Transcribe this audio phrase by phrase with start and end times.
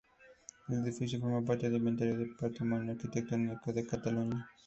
[0.67, 4.49] El edificio forma parte del Inventario del Patrimonio Arquitectónico de Cataluña.